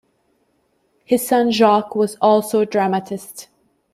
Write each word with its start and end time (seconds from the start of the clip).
His 1.05 1.27
son, 1.27 1.51
Jacques 1.51 1.93
was 1.95 2.17
also 2.21 2.61
a 2.61 2.65
dramatist. 2.65 3.49